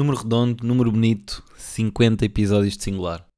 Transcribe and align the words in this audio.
Número 0.00 0.16
redondo, 0.16 0.66
número 0.66 0.90
bonito, 0.90 1.44
50 1.58 2.24
episódios 2.24 2.74
de 2.74 2.82
singular. 2.82 3.28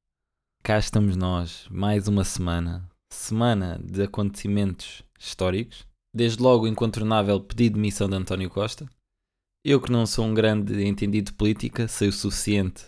Cá 0.63 0.79
estamos 0.79 1.17
nós, 1.17 1.67
mais 1.69 2.07
uma 2.07 2.23
semana. 2.23 2.89
Semana 3.11 3.77
de 3.83 4.03
acontecimentos 4.03 5.03
históricos. 5.19 5.85
Desde 6.15 6.41
logo 6.41 6.63
o 6.63 6.67
incontornável 6.69 7.41
pedido 7.41 7.73
de 7.73 7.81
missão 7.81 8.07
de 8.07 8.15
António 8.15 8.49
Costa. 8.49 8.89
Eu 9.65 9.81
que 9.81 9.91
não 9.91 10.05
sou 10.05 10.23
um 10.23 10.33
grande 10.33 10.85
entendido 10.85 11.31
de 11.31 11.37
política, 11.37 11.85
sei 11.89 12.07
o 12.07 12.13
suficiente 12.13 12.85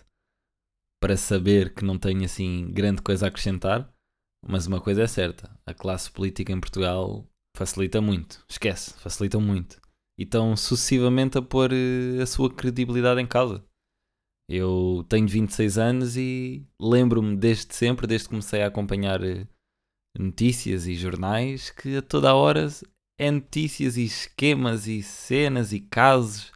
para 1.03 1.17
saber 1.17 1.73
que 1.73 1.84
não 1.84 1.99
tenho 1.99 2.23
assim 2.23 2.71
grande 2.71 3.01
coisa 3.01 3.26
a 3.26 3.27
acrescentar. 3.27 3.93
Mas 4.48 4.67
uma 4.67 4.79
coisa 4.79 5.03
é 5.03 5.07
certa, 5.07 5.51
a 5.65 5.73
classe 5.73 6.09
política 6.09 6.53
em 6.53 6.62
Portugal 6.62 7.27
facilita 7.57 7.99
muito. 7.99 8.41
Esquece, 8.48 8.93
facilita 8.93 9.37
muito. 9.37 9.81
E 10.17 10.23
estão 10.23 10.55
sucessivamente 10.55 11.37
a 11.37 11.41
pôr 11.41 11.71
eh, 11.73 12.21
a 12.21 12.25
sua 12.25 12.53
credibilidade 12.53 13.21
em 13.21 13.27
causa. 13.27 13.63
Eu 14.49 15.05
tenho 15.09 15.27
26 15.27 15.77
anos 15.77 16.17
e 16.17 16.65
lembro-me 16.79 17.35
desde 17.35 17.73
sempre, 17.73 18.07
desde 18.07 18.27
que 18.27 18.31
comecei 18.31 18.61
a 18.61 18.67
acompanhar 18.67 19.23
eh, 19.23 19.47
notícias 20.17 20.87
e 20.87 20.95
jornais, 20.95 21.70
que 21.70 21.97
a 21.97 22.01
toda 22.01 22.29
a 22.29 22.35
hora 22.35 22.67
é 23.20 23.31
notícias 23.31 23.97
e 23.97 24.05
esquemas 24.05 24.87
e 24.87 25.01
cenas 25.01 25.73
e 25.73 25.79
casos 25.79 26.51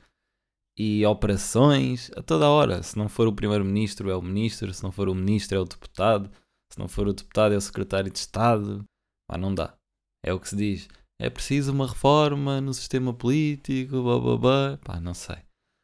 e 0.77 1.05
operações 1.05 2.09
a 2.15 2.21
toda 2.21 2.45
a 2.45 2.49
hora. 2.49 2.81
Se 2.83 2.97
não 2.97 3.09
for 3.09 3.27
o 3.27 3.35
primeiro-ministro, 3.35 4.09
é 4.09 4.15
o 4.15 4.21
ministro, 4.21 4.73
se 4.73 4.81
não 4.81 4.91
for 4.91 5.09
o 5.09 5.15
ministro, 5.15 5.57
é 5.57 5.59
o 5.59 5.65
deputado, 5.65 6.31
se 6.71 6.79
não 6.79 6.87
for 6.87 7.07
o 7.07 7.13
deputado, 7.13 7.53
é 7.53 7.57
o 7.57 7.61
secretário 7.61 8.11
de 8.11 8.19
Estado. 8.19 8.85
Pá, 9.27 9.37
não 9.37 9.53
dá. 9.53 9.75
É 10.23 10.33
o 10.33 10.39
que 10.39 10.47
se 10.47 10.55
diz. 10.55 10.87
É 11.21 11.29
preciso 11.29 11.73
uma 11.73 11.85
reforma 11.85 12.61
no 12.61 12.73
sistema 12.73 13.13
político, 13.13 14.01
blá 14.01 14.19
blá 14.19 14.37
blá. 14.37 14.77
Pá, 14.77 14.99
não 15.01 15.13
sei. 15.13 15.37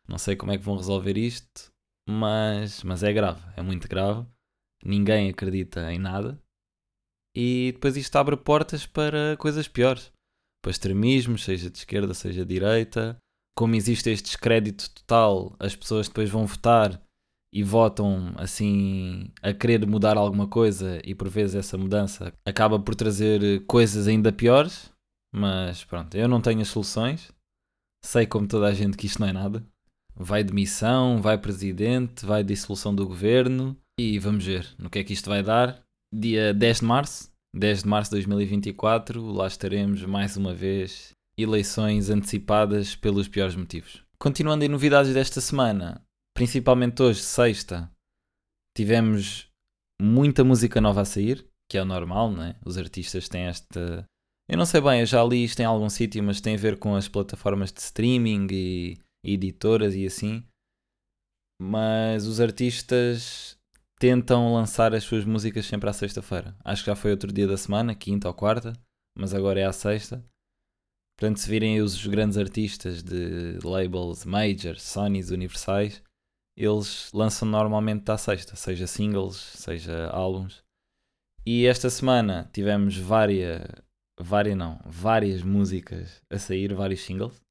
Não 0.07 0.17
sei 0.17 0.35
como 0.35 0.51
é 0.51 0.57
que 0.57 0.63
vão 0.63 0.77
resolver 0.77 1.17
isto, 1.17 1.71
mas, 2.07 2.83
mas 2.83 3.03
é 3.03 3.11
grave, 3.11 3.41
é 3.57 3.61
muito 3.61 3.87
grave. 3.87 4.25
Ninguém 4.83 5.29
acredita 5.29 5.91
em 5.91 5.99
nada. 5.99 6.39
E 7.35 7.71
depois 7.73 7.97
isto 7.97 8.15
abre 8.15 8.37
portas 8.37 8.85
para 8.85 9.35
coisas 9.37 9.67
piores. 9.67 10.11
Para 10.63 10.71
extremismos, 10.71 11.43
seja 11.43 11.69
de 11.69 11.79
esquerda, 11.79 12.13
seja 12.13 12.45
de 12.45 12.53
direita. 12.53 13.17
Como 13.57 13.75
existe 13.75 14.09
este 14.09 14.25
descrédito 14.25 14.89
total, 14.91 15.55
as 15.59 15.75
pessoas 15.75 16.07
depois 16.07 16.29
vão 16.29 16.45
votar 16.45 17.01
e 17.53 17.63
votam 17.63 18.33
assim 18.37 19.31
a 19.41 19.53
querer 19.53 19.85
mudar 19.87 20.17
alguma 20.17 20.47
coisa 20.47 21.01
e 21.03 21.15
por 21.15 21.29
vezes 21.29 21.55
essa 21.55 21.77
mudança 21.77 22.33
acaba 22.45 22.79
por 22.79 22.95
trazer 22.95 23.65
coisas 23.65 24.07
ainda 24.07 24.31
piores. 24.31 24.93
Mas 25.35 25.83
pronto, 25.83 26.15
eu 26.15 26.27
não 26.27 26.41
tenho 26.41 26.61
as 26.61 26.69
soluções. 26.69 27.31
Sei 28.03 28.25
como 28.25 28.47
toda 28.47 28.67
a 28.67 28.73
gente 28.73 28.95
que 28.95 29.07
isto 29.07 29.19
não 29.19 29.27
é 29.27 29.33
nada. 29.33 29.65
Vai 30.15 30.43
demissão, 30.43 31.21
vai 31.21 31.37
presidente, 31.37 32.25
vai 32.25 32.43
dissolução 32.43 32.95
do 32.95 33.05
governo 33.05 33.75
e 33.99 34.17
vamos 34.17 34.45
ver 34.45 34.73
no 34.77 34.89
que 34.89 34.99
é 34.99 35.03
que 35.03 35.11
isto 35.11 35.29
vai 35.29 35.43
dar. 35.43 35.83
Dia 36.13 36.53
10 36.53 36.79
de 36.79 36.85
março, 36.85 37.31
10 37.53 37.83
de 37.83 37.89
março 37.89 38.11
de 38.11 38.17
2024, 38.17 39.21
lá 39.33 39.47
estaremos 39.47 40.03
mais 40.03 40.37
uma 40.37 40.53
vez. 40.53 41.11
Eleições 41.37 42.09
antecipadas 42.09 42.95
pelos 42.95 43.27
piores 43.27 43.57
motivos. 43.57 44.01
Continuando 44.17 44.63
em 44.63 44.69
novidades 44.69 45.13
desta 45.13 45.41
semana, 45.41 46.01
principalmente 46.33 47.03
hoje, 47.03 47.19
sexta, 47.19 47.91
tivemos 48.73 49.49
muita 50.01 50.45
música 50.45 50.79
nova 50.79 51.01
a 51.01 51.05
sair, 51.05 51.45
que 51.69 51.77
é 51.77 51.81
o 51.81 51.85
normal, 51.85 52.31
né? 52.31 52.55
Os 52.65 52.77
artistas 52.77 53.27
têm 53.27 53.47
esta. 53.47 54.05
Eu 54.47 54.57
não 54.57 54.65
sei 54.65 54.79
bem, 54.79 54.99
eu 54.99 55.05
já 55.05 55.23
li 55.23 55.43
isto 55.43 55.59
em 55.59 55.65
algum 55.65 55.89
sítio, 55.89 56.23
mas 56.23 56.39
tem 56.39 56.55
a 56.55 56.59
ver 56.59 56.77
com 56.77 56.95
as 56.95 57.07
plataformas 57.07 57.71
de 57.71 57.81
streaming 57.81 58.47
e 58.51 58.97
editoras 59.23 59.95
e 59.95 60.05
assim. 60.05 60.43
Mas 61.59 62.27
os 62.27 62.39
artistas 62.39 63.57
tentam 63.97 64.53
lançar 64.53 64.93
as 64.93 65.03
suas 65.03 65.25
músicas 65.25 65.65
sempre 65.65 65.89
à 65.89 65.93
sexta-feira. 65.93 66.55
Acho 66.63 66.83
que 66.83 66.91
já 66.91 66.95
foi 66.95 67.11
outro 67.11 67.31
dia 67.31 67.47
da 67.47 67.57
semana, 67.57 67.95
quinta 67.95 68.27
ou 68.27 68.33
quarta, 68.33 68.73
mas 69.17 69.33
agora 69.33 69.59
é 69.59 69.65
à 69.65 69.73
sexta. 69.73 70.23
Portanto, 71.17 71.39
se 71.39 71.49
virem 71.49 71.81
os 71.81 72.05
grandes 72.05 72.37
artistas 72.37 73.01
de 73.01 73.57
labels 73.63 74.25
major, 74.25 74.77
Sonys, 74.77 75.31
universais, 75.31 76.03
eles 76.57 77.11
lançam 77.13 77.47
normalmente 77.47 78.09
à 78.11 78.17
sexta, 78.17 78.55
seja 78.55 78.85
singles, 78.85 79.37
seja 79.37 80.09
álbuns. 80.09 80.61
E 81.45 81.65
esta 81.65 81.89
semana 81.89 82.49
tivemos 82.51 82.97
várias, 82.97 83.61
várias 84.19 84.57
não, 84.57 84.79
várias 84.85 85.41
músicas 85.41 86.21
a 86.29 86.37
sair, 86.37 86.73
vários 86.73 87.01
singles. 87.01 87.41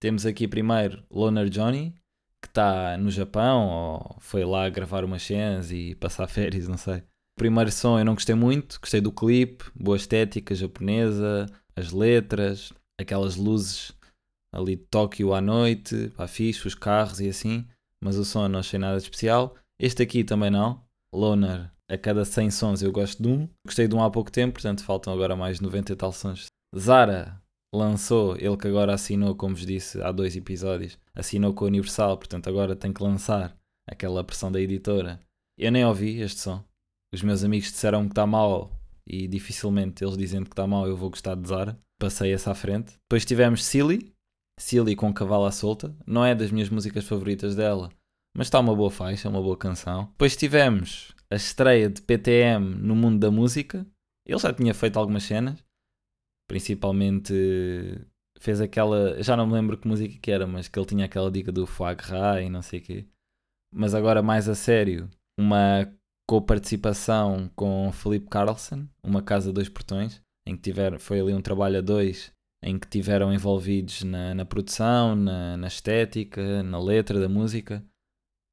Temos 0.00 0.26
aqui 0.26 0.46
primeiro 0.46 1.02
Loner 1.10 1.48
Johnny, 1.48 1.94
que 2.42 2.48
está 2.48 2.96
no 2.98 3.10
Japão, 3.10 3.68
ou 3.68 4.16
foi 4.20 4.44
lá 4.44 4.68
gravar 4.68 5.04
umas 5.04 5.22
cenas 5.22 5.72
e 5.72 5.94
passar 5.94 6.26
férias, 6.28 6.68
não 6.68 6.76
sei. 6.76 6.98
O 6.98 7.40
primeiro 7.40 7.72
som 7.72 7.98
eu 7.98 8.04
não 8.04 8.14
gostei 8.14 8.34
muito, 8.34 8.78
gostei 8.80 9.00
do 9.00 9.10
clipe, 9.10 9.64
boa 9.74 9.96
estética 9.96 10.54
japonesa, 10.54 11.46
as 11.74 11.90
letras, 11.90 12.72
aquelas 13.00 13.36
luzes 13.36 13.92
ali 14.52 14.76
de 14.76 14.84
Tóquio 14.84 15.34
à 15.34 15.40
noite, 15.40 16.12
pá, 16.16 16.28
fixe, 16.28 16.66
os 16.68 16.74
carros 16.74 17.20
e 17.20 17.28
assim, 17.28 17.66
mas 18.00 18.16
o 18.16 18.24
som 18.24 18.46
não 18.46 18.60
achei 18.60 18.78
nada 18.78 18.98
especial. 18.98 19.56
Este 19.80 20.02
aqui 20.02 20.22
também 20.22 20.50
não. 20.50 20.83
Loner, 21.14 21.70
a 21.88 21.96
cada 21.96 22.24
100 22.24 22.50
sons 22.50 22.82
eu 22.82 22.90
gosto 22.90 23.22
de 23.22 23.28
um. 23.28 23.48
Gostei 23.64 23.86
de 23.86 23.94
um 23.94 24.02
há 24.02 24.10
pouco 24.10 24.32
tempo, 24.32 24.54
portanto 24.54 24.82
faltam 24.82 25.12
agora 25.12 25.36
mais 25.36 25.60
90 25.60 25.92
e 25.92 25.96
tal 25.96 26.12
sons. 26.12 26.46
Zara 26.76 27.40
lançou, 27.72 28.36
ele 28.36 28.56
que 28.56 28.66
agora 28.66 28.92
assinou, 28.92 29.34
como 29.34 29.54
vos 29.54 29.64
disse 29.64 30.02
há 30.02 30.10
dois 30.10 30.36
episódios, 30.36 30.98
assinou 31.14 31.54
com 31.54 31.64
a 31.64 31.68
Universal, 31.68 32.18
portanto 32.18 32.48
agora 32.48 32.74
tem 32.74 32.92
que 32.92 33.02
lançar 33.02 33.56
aquela 33.88 34.24
pressão 34.24 34.50
da 34.50 34.60
editora. 34.60 35.20
Eu 35.56 35.70
nem 35.70 35.84
ouvi 35.84 36.20
este 36.20 36.40
som. 36.40 36.64
Os 37.12 37.22
meus 37.22 37.44
amigos 37.44 37.70
disseram 37.70 38.04
que 38.06 38.12
está 38.12 38.26
mal 38.26 38.72
e 39.06 39.28
dificilmente 39.28 40.02
eles 40.02 40.16
dizendo 40.16 40.46
que 40.46 40.52
está 40.52 40.66
mal 40.66 40.88
eu 40.88 40.96
vou 40.96 41.10
gostar 41.10 41.36
de 41.36 41.48
Zara. 41.48 41.78
Passei 42.00 42.32
essa 42.32 42.50
à 42.50 42.54
frente. 42.56 42.94
Depois 43.08 43.24
tivemos 43.24 43.64
Silly, 43.64 44.12
Silly 44.58 44.96
com 44.96 45.14
Cavalo 45.14 45.44
à 45.44 45.52
Solta. 45.52 45.94
Não 46.04 46.24
é 46.24 46.34
das 46.34 46.50
minhas 46.50 46.68
músicas 46.68 47.04
favoritas 47.04 47.54
dela, 47.54 47.88
mas 48.36 48.48
está 48.48 48.58
uma 48.60 48.74
boa 48.74 48.90
faixa, 48.90 49.28
uma 49.28 49.40
boa 49.40 49.56
canção. 49.56 50.06
Depois 50.06 50.36
tivemos 50.36 51.14
a 51.30 51.36
estreia 51.36 51.88
de 51.88 52.02
PTM 52.02 52.74
no 52.76 52.94
mundo 52.94 53.18
da 53.18 53.30
música. 53.30 53.86
Ele 54.26 54.38
já 54.38 54.52
tinha 54.52 54.74
feito 54.74 54.98
algumas 54.98 55.22
cenas, 55.22 55.62
principalmente 56.48 57.32
fez 58.38 58.60
aquela. 58.60 59.22
Já 59.22 59.36
não 59.36 59.46
me 59.46 59.52
lembro 59.52 59.76
que 59.78 59.88
música 59.88 60.18
que 60.20 60.30
era, 60.30 60.46
mas 60.46 60.68
que 60.68 60.78
ele 60.78 60.86
tinha 60.86 61.04
aquela 61.04 61.30
dica 61.30 61.52
do 61.52 61.66
Foie 61.66 61.94
Gras 61.94 62.42
e 62.44 62.48
não 62.48 62.62
sei 62.62 62.80
o 62.80 62.82
quê. 62.82 63.06
Mas 63.74 63.94
agora, 63.94 64.22
mais 64.22 64.48
a 64.48 64.54
sério, 64.54 65.08
uma 65.38 65.90
co-participação 66.28 67.50
com 67.54 67.90
Felipe 67.92 68.28
Carlson, 68.28 68.86
Uma 69.02 69.22
Casa 69.22 69.52
Dois 69.52 69.68
Portões, 69.68 70.22
em 70.46 70.56
que 70.56 70.62
tiver, 70.62 70.98
foi 70.98 71.20
ali 71.20 71.34
um 71.34 71.42
trabalho 71.42 71.78
a 71.78 71.80
dois, 71.80 72.32
em 72.62 72.78
que 72.78 72.88
tiveram 72.88 73.32
envolvidos 73.32 74.02
na, 74.04 74.34
na 74.34 74.44
produção, 74.44 75.14
na, 75.14 75.56
na 75.56 75.66
estética, 75.66 76.62
na 76.62 76.78
letra 76.78 77.20
da 77.20 77.28
música. 77.28 77.84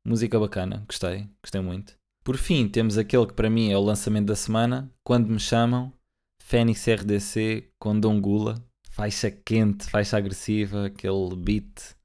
Música 0.05 0.39
bacana, 0.39 0.83
gostei, 0.87 1.29
gostei 1.43 1.61
muito. 1.61 1.95
Por 2.23 2.37
fim, 2.37 2.67
temos 2.67 2.97
aquele 2.97 3.27
que 3.27 3.33
para 3.33 3.49
mim 3.49 3.71
é 3.71 3.77
o 3.77 3.83
lançamento 3.83 4.27
da 4.27 4.35
semana, 4.35 4.91
Quando 5.03 5.29
Me 5.29 5.39
Chamam, 5.39 5.93
Fênix 6.41 6.87
RDC 6.87 7.69
com 7.79 7.99
Dom 7.99 8.19
Gula, 8.19 8.63
faixa 8.89 9.31
quente, 9.31 9.89
faixa 9.89 10.17
agressiva, 10.17 10.87
aquele 10.87 11.35
beat 11.35 11.95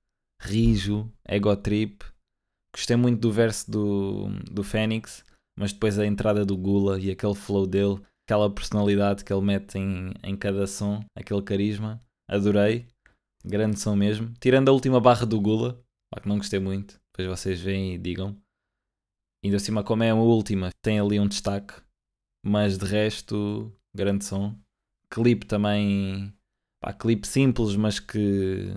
rijo, 0.43 1.11
ego 1.27 1.57
trip. 1.57 2.05
Gostei 2.75 2.97
muito 2.97 3.21
do 3.21 3.33
verso 3.33 3.71
do, 3.71 4.29
do 4.51 4.63
Fênix, 4.63 5.25
mas 5.59 5.73
depois 5.73 5.99
a 5.99 6.07
entrada 6.07 6.45
do 6.45 6.57
Gula 6.57 7.01
e 7.01 7.11
aquele 7.11 7.35
flow 7.35 7.67
dele, 7.67 8.01
aquela 8.27 8.51
personalidade 8.51 9.25
que 9.25 9.33
ele 9.33 9.43
mete 9.43 9.79
em, 9.79 10.13
em 10.23 10.37
cada 10.37 10.67
som, 10.67 11.03
aquele 11.17 11.43
carisma, 11.43 12.01
adorei. 12.29 12.87
Grande 13.45 13.79
som 13.79 13.95
mesmo. 13.95 14.35
Tirando 14.41 14.69
a 14.69 14.73
última 14.73 15.01
barra 15.01 15.25
do 15.25 15.41
Gula, 15.41 15.81
que 16.21 16.29
não 16.29 16.39
gostei 16.39 16.59
muito, 16.59 16.99
depois 17.17 17.41
vocês 17.41 17.61
veem 17.61 17.95
e 17.95 17.99
digam. 17.99 18.37
Ainda 19.43 19.57
acima, 19.57 19.83
como 19.83 20.03
é 20.03 20.11
a 20.11 20.15
última, 20.15 20.71
tem 20.83 21.01
ali 21.01 21.19
um 21.19 21.27
destaque, 21.27 21.75
mas 22.45 22.77
de 22.77 22.85
resto, 22.85 23.73
grande 23.95 24.25
som. 24.25 24.55
Clipe 25.11 25.47
também, 25.47 26.33
pá, 26.83 26.93
clipe 26.93 27.27
simples, 27.27 27.75
mas 27.75 27.99
que, 27.99 28.75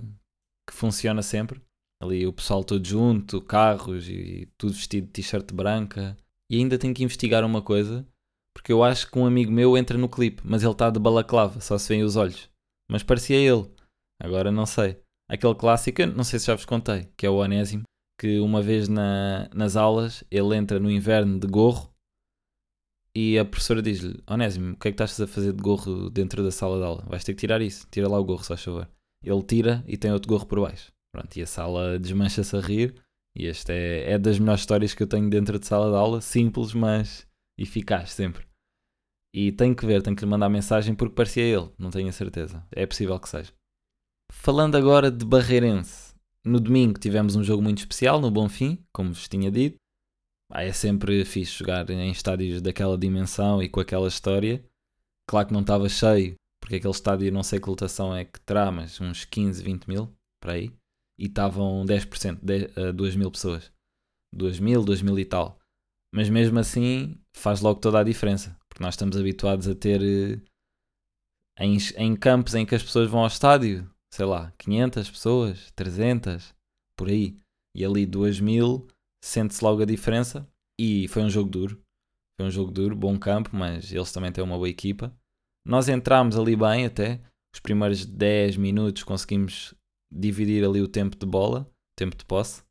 que 0.66 0.74
funciona 0.74 1.22
sempre. 1.22 1.60
Ali 2.02 2.26
o 2.26 2.32
pessoal 2.32 2.64
todo 2.64 2.86
junto, 2.86 3.42
carros 3.42 4.08
e 4.08 4.48
tudo 4.56 4.72
vestido 4.72 5.06
de 5.06 5.12
t-shirt 5.12 5.52
branca. 5.52 6.16
E 6.50 6.56
ainda 6.56 6.78
tenho 6.78 6.94
que 6.94 7.04
investigar 7.04 7.44
uma 7.44 7.60
coisa, 7.60 8.06
porque 8.56 8.72
eu 8.72 8.82
acho 8.82 9.10
que 9.10 9.18
um 9.18 9.26
amigo 9.26 9.52
meu 9.52 9.76
entra 9.76 9.98
no 9.98 10.08
clipe, 10.08 10.42
mas 10.44 10.62
ele 10.62 10.72
está 10.72 10.88
de 10.88 10.98
balaclava, 10.98 11.60
só 11.60 11.76
se 11.76 11.88
vêem 11.88 12.02
os 12.02 12.16
olhos. 12.16 12.48
Mas 12.90 13.02
parecia 13.02 13.36
ele. 13.36 13.70
Agora 14.18 14.50
não 14.50 14.64
sei. 14.64 14.98
Aquele 15.28 15.54
clássico, 15.54 16.06
não 16.06 16.24
sei 16.24 16.38
se 16.38 16.46
já 16.46 16.54
vos 16.54 16.64
contei, 16.64 17.08
que 17.16 17.26
é 17.26 17.30
o 17.30 17.36
Onésimo, 17.36 17.84
que 18.20 18.38
uma 18.38 18.60
vez 18.60 18.86
na, 18.86 19.48
nas 19.54 19.76
aulas 19.76 20.22
ele 20.30 20.54
entra 20.54 20.78
no 20.78 20.90
inverno 20.90 21.40
de 21.40 21.46
gorro 21.46 21.90
e 23.14 23.38
a 23.38 23.44
professora 23.46 23.80
diz-lhe: 23.80 24.22
Onésimo, 24.28 24.74
o 24.74 24.76
que 24.76 24.88
é 24.88 24.90
que 24.92 25.02
estás 25.02 25.18
a 25.18 25.26
fazer 25.26 25.54
de 25.54 25.62
gorro 25.62 26.10
dentro 26.10 26.44
da 26.44 26.50
sala 26.50 26.76
de 26.78 26.84
aula? 26.84 27.02
Vais 27.08 27.24
ter 27.24 27.32
que 27.32 27.40
tirar 27.40 27.62
isso, 27.62 27.88
tira 27.90 28.06
lá 28.08 28.18
o 28.18 28.24
gorro, 28.24 28.44
só 28.44 28.58
favor. 28.58 28.86
ele 29.24 29.42
tira 29.42 29.82
e 29.86 29.96
tem 29.96 30.12
outro 30.12 30.28
gorro 30.28 30.44
por 30.44 30.60
baixo. 30.60 30.92
Pronto, 31.14 31.34
e 31.34 31.42
a 31.42 31.46
sala 31.46 31.98
desmancha-se 31.98 32.54
a 32.54 32.60
rir. 32.60 32.94
E 33.34 33.46
esta 33.46 33.72
é, 33.72 34.12
é 34.12 34.18
das 34.18 34.38
melhores 34.38 34.60
histórias 34.60 34.92
que 34.92 35.02
eu 35.02 35.06
tenho 35.06 35.30
dentro 35.30 35.58
de 35.58 35.66
sala 35.66 35.90
de 35.90 35.96
aula, 35.96 36.20
simples, 36.20 36.74
mas 36.74 37.26
eficaz 37.58 38.12
sempre. 38.12 38.44
E 39.34 39.50
tenho 39.50 39.74
que 39.74 39.86
ver, 39.86 40.02
tenho 40.02 40.14
que 40.14 40.24
lhe 40.24 40.30
mandar 40.30 40.50
mensagem 40.50 40.94
porque 40.94 41.14
parecia 41.14 41.44
ele, 41.44 41.70
não 41.78 41.90
tenho 41.90 42.08
a 42.08 42.12
certeza. 42.12 42.66
É 42.70 42.84
possível 42.84 43.18
que 43.18 43.28
seja. 43.28 43.52
Falando 44.30 44.76
agora 44.76 45.10
de 45.10 45.24
Barreirense, 45.24 46.09
no 46.44 46.58
domingo 46.58 46.98
tivemos 46.98 47.36
um 47.36 47.44
jogo 47.44 47.62
muito 47.62 47.78
especial 47.78 48.20
no 48.20 48.30
Bonfim, 48.30 48.78
como 48.92 49.12
vos 49.12 49.28
tinha 49.28 49.50
dito. 49.50 49.76
Ah, 50.50 50.64
é 50.64 50.72
sempre 50.72 51.24
fixe 51.24 51.58
jogar 51.58 51.88
em 51.90 52.10
estádios 52.10 52.60
daquela 52.60 52.98
dimensão 52.98 53.62
e 53.62 53.68
com 53.68 53.78
aquela 53.78 54.08
história. 54.08 54.64
Claro 55.28 55.46
que 55.46 55.52
não 55.52 55.60
estava 55.60 55.88
cheio, 55.88 56.34
porque 56.60 56.76
aquele 56.76 56.92
estádio 56.92 57.32
não 57.32 57.42
sei 57.42 57.60
que 57.60 57.68
lotação 57.68 58.14
é 58.14 58.24
que 58.24 58.40
terá, 58.40 58.70
mas 58.72 59.00
uns 59.00 59.24
15, 59.24 59.62
20 59.62 59.86
mil, 59.86 60.12
para 60.42 60.54
aí. 60.54 60.72
E 61.16 61.26
estavam 61.26 61.84
10%, 61.84 62.40
10, 62.42 62.76
uh, 62.76 62.92
2 62.92 63.14
mil 63.14 63.30
pessoas. 63.30 63.70
2 64.34 64.58
mil, 64.58 64.82
2 64.82 65.02
mil 65.02 65.18
e 65.18 65.24
tal. 65.24 65.60
Mas 66.12 66.28
mesmo 66.28 66.58
assim 66.58 67.16
faz 67.36 67.60
logo 67.60 67.78
toda 67.78 68.00
a 68.00 68.04
diferença, 68.04 68.58
porque 68.68 68.82
nós 68.82 68.94
estamos 68.94 69.16
habituados 69.16 69.68
a 69.68 69.74
ter 69.74 70.00
uh, 70.00 70.42
em, 71.60 71.76
em 71.96 72.16
campos 72.16 72.54
em 72.54 72.66
que 72.66 72.74
as 72.74 72.82
pessoas 72.82 73.08
vão 73.08 73.20
ao 73.20 73.28
estádio, 73.28 73.88
sei 74.12 74.26
lá, 74.26 74.52
500 74.58 75.10
pessoas, 75.10 75.70
300, 75.72 76.54
por 76.96 77.08
aí. 77.08 77.36
E 77.74 77.84
ali 77.84 78.04
2 78.04 78.40
mil, 78.40 78.88
sente-se 79.22 79.62
logo 79.64 79.82
a 79.82 79.86
diferença. 79.86 80.46
E 80.78 81.06
foi 81.08 81.22
um 81.22 81.30
jogo 81.30 81.48
duro. 81.48 81.82
Foi 82.38 82.46
um 82.46 82.50
jogo 82.50 82.70
duro, 82.70 82.96
bom 82.96 83.18
campo, 83.18 83.50
mas 83.52 83.92
eles 83.92 84.12
também 84.12 84.32
têm 84.32 84.42
uma 84.42 84.56
boa 84.56 84.68
equipa. 84.68 85.14
Nós 85.66 85.88
entramos 85.88 86.36
ali 86.36 86.56
bem 86.56 86.86
até. 86.86 87.20
Os 87.54 87.60
primeiros 87.60 88.06
10 88.06 88.56
minutos 88.56 89.02
conseguimos 89.02 89.74
dividir 90.12 90.64
ali 90.64 90.80
o 90.80 90.88
tempo 90.88 91.16
de 91.16 91.26
bola, 91.26 91.70
tempo 91.96 92.16
de 92.16 92.24
posse. 92.24 92.62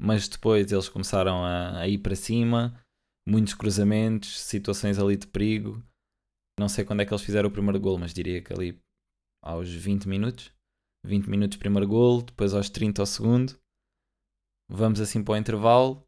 Mas 0.00 0.28
depois 0.28 0.72
eles 0.72 0.88
começaram 0.88 1.44
a, 1.44 1.80
a 1.80 1.88
ir 1.88 1.98
para 1.98 2.16
cima, 2.16 2.80
muitos 3.28 3.54
cruzamentos, 3.54 4.40
situações 4.40 4.98
ali 4.98 5.16
de 5.16 5.26
perigo. 5.26 5.82
Não 6.58 6.68
sei 6.68 6.84
quando 6.84 7.00
é 7.00 7.06
que 7.06 7.12
eles 7.12 7.24
fizeram 7.24 7.48
o 7.48 7.52
primeiro 7.52 7.80
gol, 7.80 7.98
mas 7.98 8.14
diria 8.14 8.40
que 8.40 8.52
ali 8.52 8.78
aos 9.42 9.70
20 9.70 10.08
minutos. 10.08 10.53
20 11.04 11.28
minutos 11.28 11.58
primeiro 11.58 11.86
gol, 11.86 12.22
depois 12.22 12.54
aos 12.54 12.70
30 12.70 13.02
ao 13.02 13.06
segundo. 13.06 13.58
Vamos 14.68 15.00
assim 15.00 15.22
para 15.22 15.34
o 15.34 15.36
intervalo. 15.36 16.02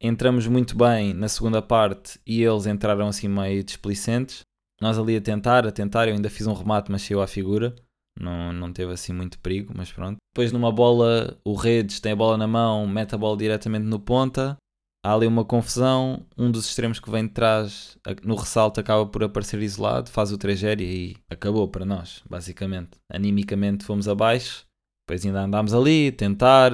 Entramos 0.00 0.46
muito 0.46 0.76
bem 0.76 1.14
na 1.14 1.28
segunda 1.28 1.62
parte 1.62 2.20
e 2.26 2.42
eles 2.42 2.66
entraram 2.66 3.08
assim 3.08 3.28
meio 3.28 3.64
displicentes. 3.64 4.42
Nós 4.80 4.98
ali 4.98 5.16
a 5.16 5.20
tentar, 5.20 5.66
a 5.66 5.72
tentar, 5.72 6.08
eu 6.08 6.14
ainda 6.14 6.28
fiz 6.28 6.46
um 6.46 6.52
remate, 6.52 6.90
mas 6.90 7.02
saiu 7.02 7.22
à 7.22 7.26
figura. 7.26 7.74
Não, 8.20 8.52
não 8.52 8.72
teve 8.72 8.92
assim 8.92 9.12
muito 9.12 9.38
perigo, 9.38 9.72
mas 9.74 9.90
pronto. 9.90 10.18
Depois 10.32 10.52
numa 10.52 10.70
bola, 10.70 11.40
o 11.44 11.54
Redes 11.54 12.00
tem 12.00 12.12
a 12.12 12.16
bola 12.16 12.36
na 12.36 12.46
mão, 12.46 12.86
mete 12.86 13.14
a 13.14 13.18
bola 13.18 13.36
diretamente 13.36 13.86
no 13.86 13.98
ponta. 13.98 14.56
Há 15.04 15.12
ali 15.12 15.26
uma 15.26 15.44
confusão, 15.44 16.24
um 16.34 16.50
dos 16.50 16.64
extremos 16.64 16.98
que 16.98 17.10
vem 17.10 17.26
de 17.26 17.34
trás 17.34 17.98
no 18.22 18.36
ressalto 18.36 18.80
acaba 18.80 19.04
por 19.04 19.22
aparecer 19.22 19.60
isolado, 19.60 20.08
faz 20.08 20.32
o 20.32 20.38
3 20.38 20.62
e 20.80 21.14
acabou 21.28 21.68
para 21.68 21.84
nós, 21.84 22.22
basicamente. 22.26 22.92
Animicamente 23.12 23.84
fomos 23.84 24.08
abaixo, 24.08 24.64
depois 25.06 25.26
ainda 25.26 25.42
andámos 25.42 25.74
ali, 25.74 26.10
tentar, 26.10 26.72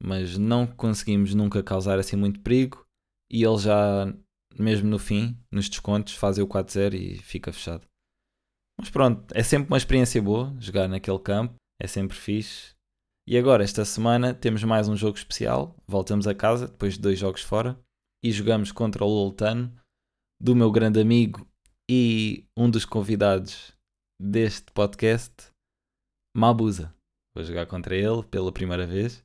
mas 0.00 0.38
não 0.38 0.68
conseguimos 0.68 1.34
nunca 1.34 1.64
causar 1.64 1.98
assim 1.98 2.14
muito 2.14 2.38
perigo. 2.38 2.86
E 3.28 3.42
ele 3.42 3.58
já, 3.58 4.14
mesmo 4.56 4.88
no 4.88 4.98
fim, 5.00 5.36
nos 5.50 5.68
descontos, 5.68 6.14
faz 6.14 6.38
o 6.38 6.46
4-0 6.46 6.94
e 6.94 7.18
fica 7.18 7.52
fechado. 7.52 7.84
Mas 8.78 8.88
pronto, 8.88 9.24
é 9.34 9.42
sempre 9.42 9.66
uma 9.66 9.78
experiência 9.78 10.22
boa 10.22 10.54
jogar 10.60 10.86
naquele 10.88 11.18
campo, 11.18 11.56
é 11.80 11.88
sempre 11.88 12.16
fixe. 12.16 12.73
E 13.26 13.38
agora, 13.38 13.64
esta 13.64 13.86
semana, 13.86 14.34
temos 14.34 14.62
mais 14.64 14.86
um 14.86 14.94
jogo 14.94 15.16
especial. 15.16 15.74
Voltamos 15.86 16.26
a 16.26 16.34
casa, 16.34 16.68
depois 16.68 16.94
de 16.94 17.00
dois 17.00 17.18
jogos 17.18 17.40
fora, 17.40 17.78
e 18.22 18.30
jogamos 18.30 18.70
contra 18.70 19.02
o 19.02 19.08
Loltano, 19.08 19.74
do 20.38 20.54
meu 20.54 20.70
grande 20.70 21.00
amigo 21.00 21.48
e 21.90 22.46
um 22.54 22.70
dos 22.70 22.84
convidados 22.84 23.72
deste 24.20 24.70
podcast, 24.72 25.32
Mabuza. 26.36 26.94
Vou 27.34 27.42
jogar 27.42 27.66
contra 27.66 27.96
ele 27.96 28.22
pela 28.24 28.52
primeira 28.52 28.86
vez 28.86 29.24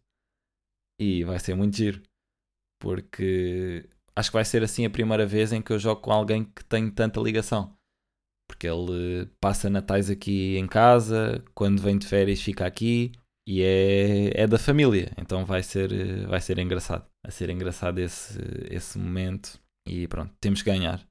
e 0.99 1.25
vai 1.25 1.37
ser 1.37 1.55
muito 1.55 1.75
giro, 1.75 2.01
porque 2.81 3.87
acho 4.15 4.29
que 4.29 4.37
vai 4.37 4.45
ser 4.45 4.63
assim 4.63 4.85
a 4.85 4.89
primeira 4.89 5.25
vez 5.25 5.51
em 5.51 5.61
que 5.61 5.73
eu 5.73 5.79
jogo 5.79 6.01
com 6.01 6.11
alguém 6.11 6.45
que 6.45 6.63
tem 6.63 6.89
tanta 6.89 7.19
ligação 7.19 7.77
porque 8.49 8.67
ele 8.67 9.27
passa 9.39 9.69
natais 9.69 10.09
aqui 10.09 10.57
em 10.57 10.67
casa, 10.67 11.45
quando 11.53 11.79
vem 11.83 11.99
de 11.99 12.07
férias 12.07 12.41
fica 12.41 12.65
aqui 12.65 13.11
e 13.49 13.63
é, 13.63 14.43
é 14.43 14.47
da 14.47 14.59
família, 14.59 15.11
então 15.17 15.43
vai 15.43 15.63
ser, 15.63 15.89
vai 16.27 16.39
ser 16.39 16.59
engraçado. 16.59 17.03
Vai 17.25 17.31
ser 17.31 17.49
engraçado 17.49 17.97
esse, 17.97 18.37
esse 18.69 18.99
momento 18.99 19.59
e 19.87 20.07
pronto, 20.07 20.31
temos 20.39 20.61
que 20.61 20.69
ganhar. 20.69 21.03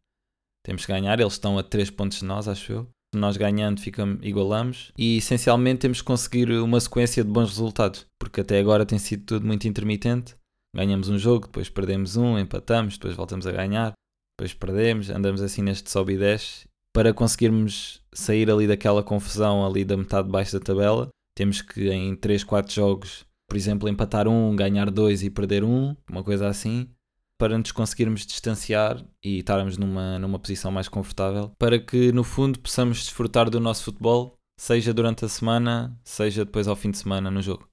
Temos 0.64 0.86
que 0.86 0.92
ganhar, 0.92 1.18
eles 1.18 1.32
estão 1.32 1.58
a 1.58 1.64
3 1.64 1.90
pontos 1.90 2.20
de 2.20 2.24
nós, 2.24 2.46
acho 2.46 2.72
eu. 2.72 2.88
Nós 3.12 3.36
ganhando, 3.36 3.80
ficamos, 3.80 4.20
igualamos 4.22 4.92
e 4.96 5.16
essencialmente 5.16 5.80
temos 5.80 6.00
que 6.00 6.06
conseguir 6.06 6.48
uma 6.52 6.78
sequência 6.78 7.24
de 7.24 7.30
bons 7.30 7.48
resultados, 7.48 8.06
porque 8.20 8.42
até 8.42 8.60
agora 8.60 8.86
tem 8.86 9.00
sido 9.00 9.24
tudo 9.24 9.44
muito 9.44 9.66
intermitente. 9.66 10.36
Ganhamos 10.76 11.08
um 11.08 11.18
jogo, 11.18 11.46
depois 11.46 11.68
perdemos 11.68 12.16
um, 12.16 12.38
empatamos, 12.38 12.98
depois 12.98 13.16
voltamos 13.16 13.48
a 13.48 13.52
ganhar, 13.52 13.94
depois 14.38 14.54
perdemos, 14.54 15.10
andamos 15.10 15.42
assim 15.42 15.62
neste 15.62 15.90
sobe 15.90 16.12
e 16.12 16.18
desce 16.18 16.68
para 16.94 17.12
conseguirmos 17.12 18.00
sair 18.12 18.48
ali 18.48 18.68
daquela 18.68 19.02
confusão 19.02 19.66
ali 19.66 19.84
da 19.84 19.96
metade 19.96 20.26
de 20.26 20.32
baixo 20.32 20.52
da 20.56 20.64
tabela, 20.64 21.08
temos 21.38 21.62
que 21.62 21.88
em 21.88 22.16
3, 22.16 22.42
4 22.42 22.74
jogos, 22.74 23.24
por 23.48 23.56
exemplo, 23.56 23.88
empatar 23.88 24.26
um, 24.26 24.56
ganhar 24.56 24.90
dois 24.90 25.22
e 25.22 25.30
perder 25.30 25.62
um, 25.62 25.94
uma 26.10 26.24
coisa 26.24 26.48
assim, 26.48 26.90
para 27.38 27.56
nos 27.56 27.70
conseguirmos 27.70 28.26
distanciar 28.26 29.06
e 29.24 29.38
estarmos 29.38 29.78
numa, 29.78 30.18
numa 30.18 30.40
posição 30.40 30.72
mais 30.72 30.88
confortável, 30.88 31.52
para 31.56 31.78
que 31.78 32.10
no 32.10 32.24
fundo 32.24 32.58
possamos 32.58 33.04
desfrutar 33.04 33.48
do 33.48 33.60
nosso 33.60 33.84
futebol, 33.84 34.34
seja 34.58 34.92
durante 34.92 35.24
a 35.24 35.28
semana, 35.28 35.96
seja 36.02 36.44
depois 36.44 36.66
ao 36.66 36.74
fim 36.74 36.90
de 36.90 36.98
semana 36.98 37.30
no 37.30 37.40
jogo. 37.40 37.68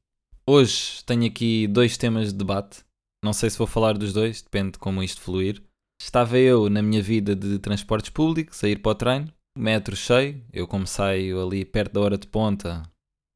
Hoje 0.46 1.04
tenho 1.04 1.26
aqui 1.26 1.66
dois 1.66 1.98
temas 1.98 2.32
de 2.32 2.38
debate. 2.38 2.86
Não 3.24 3.34
sei 3.34 3.50
se 3.50 3.58
vou 3.58 3.66
falar 3.66 3.98
dos 3.98 4.14
dois, 4.14 4.44
depende 4.44 4.74
de 4.74 4.78
como 4.78 5.02
isto 5.02 5.22
fluir. 5.22 5.64
Estava 6.00 6.38
eu 6.38 6.70
na 6.70 6.84
minha 6.84 7.02
vida 7.02 7.36
de 7.36 7.58
transportes 7.58 8.12
públicos, 8.12 8.64
a 8.64 8.70
ir 8.70 8.80
para 8.80 8.92
o 8.92 8.96
treino, 8.96 9.34
metro 9.58 9.96
cheio, 9.96 10.46
eu 10.54 10.68
como 10.68 10.86
saio 10.86 11.44
ali 11.44 11.66
perto 11.66 11.94
da 11.94 12.02
hora 12.02 12.18
de 12.18 12.28
ponta, 12.28 12.84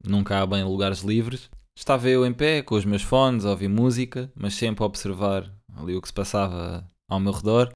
nunca 0.04 0.40
há 0.40 0.46
bem 0.46 0.64
lugares 0.64 1.00
livres. 1.00 1.50
Estava 1.76 2.08
eu 2.08 2.26
em 2.26 2.32
pé, 2.32 2.62
com 2.62 2.74
os 2.74 2.84
meus 2.84 3.02
fones, 3.02 3.44
a 3.44 3.50
ouvir 3.50 3.68
música, 3.68 4.30
mas 4.34 4.54
sempre 4.54 4.82
a 4.82 4.86
observar 4.86 5.50
ali 5.74 5.94
o 5.94 6.02
que 6.02 6.08
se 6.08 6.14
passava 6.14 6.86
ao 7.08 7.20
meu 7.20 7.32
redor. 7.32 7.72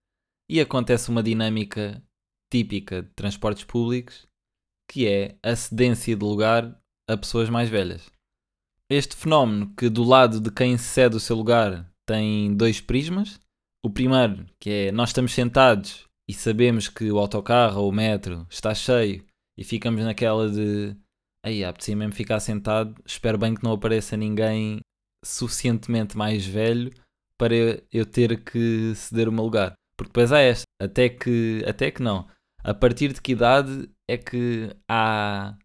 E 0.49 0.61
acontece 0.61 1.11
uma 1.11 1.23
dinâmica 1.23 2.03
típica 2.53 3.03
de 3.03 3.09
transportes 3.15 3.65
públicos, 3.65 4.27
que 4.91 5.07
é 5.07 5.37
a 5.43 5.57
cedência 5.57 6.15
de 6.15 6.25
lugar 6.25 6.79
a 7.09 7.17
pessoas 7.17 7.49
mais 7.49 7.69
velhas. 7.69 8.11
Este 8.91 9.17
fenómeno 9.17 9.75
que 9.75 9.89
do 9.89 10.05
lado 10.05 10.41
de 10.41 10.51
quem 10.51 10.77
cede 10.77 11.17
o 11.17 11.21
seu 11.21 11.37
lugar 11.37 11.91
tem 12.07 12.55
dois 12.55 12.81
prismas, 12.81 13.41
o 13.83 13.91
primeiro, 13.91 14.47
que 14.61 14.71
é 14.71 14.93
nós 14.93 15.11
estamos 15.11 15.33
sentados 15.33 16.07
e 16.29 16.33
sabemos 16.33 16.89
que 16.89 17.11
o 17.11 17.19
autocarro 17.19 17.83
ou 17.83 17.91
o 17.91 17.93
metro 17.93 18.47
está 18.51 18.75
cheio 18.75 19.25
e 19.59 19.65
ficamos 19.65 20.03
naquela 20.03 20.51
de 20.51 20.97
aí 21.45 21.63
apetecia 21.63 21.95
mesmo 21.95 22.15
ficar 22.15 22.41
sentado, 22.41 22.95
espero 23.05 23.37
bem 23.37 23.55
que 23.55 23.63
não 23.63 23.73
apareça 23.73 24.17
ninguém 24.17 24.81
suficientemente 25.25 26.17
mais 26.17 26.45
velho 26.45 26.91
para 27.39 27.55
eu 27.93 28.07
ter 28.07 28.43
que 28.43 28.95
ceder 28.95 29.29
o 29.29 29.33
meu 29.33 29.45
lugar. 29.45 29.75
Porque 29.97 30.09
depois 30.09 30.33
há 30.33 30.41
esta, 30.41 30.65
até 30.81 31.09
que, 31.09 31.63
até 31.67 31.91
que 31.91 32.03
não. 32.03 32.27
A 32.63 32.73
partir 32.73 33.13
de 33.13 33.21
que 33.21 33.33
idade 33.33 33.91
é 34.09 34.17
que 34.17 34.75
há 34.91 35.57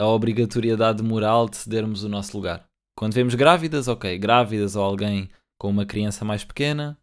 a 0.00 0.06
obrigatoriedade 0.06 1.02
moral 1.02 1.48
de 1.48 1.56
cedermos 1.56 2.02
o 2.02 2.08
nosso 2.08 2.36
lugar? 2.36 2.66
Quando 2.98 3.14
vemos 3.14 3.34
grávidas, 3.34 3.86
ok, 3.86 4.18
grávidas 4.18 4.74
ou 4.74 4.82
alguém 4.82 5.30
com 5.60 5.70
uma 5.70 5.86
criança 5.86 6.24
mais 6.24 6.44
pequena, 6.44 6.98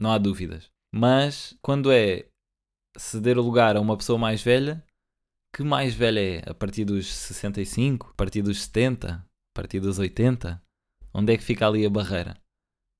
não 0.00 0.12
há 0.12 0.18
dúvidas. 0.18 0.68
Mas 0.94 1.56
quando 1.62 1.90
é 1.90 2.26
ceder 2.98 3.38
o 3.38 3.42
lugar 3.42 3.76
a 3.76 3.80
uma 3.80 3.96
pessoa 3.96 4.18
mais 4.18 4.42
velha, 4.42 4.84
que 5.54 5.62
mais 5.62 5.94
velha 5.94 6.20
é? 6.20 6.50
A 6.50 6.54
partir 6.54 6.84
dos 6.84 7.12
65? 7.12 8.10
A 8.10 8.14
partir 8.14 8.42
dos 8.42 8.62
70? 8.62 9.08
A 9.08 9.24
partir 9.54 9.80
dos 9.80 9.98
80? 9.98 10.62
Onde 11.12 11.32
é 11.32 11.36
que 11.36 11.44
fica 11.44 11.66
ali 11.66 11.84
a 11.84 11.90
barreira? 11.90 12.36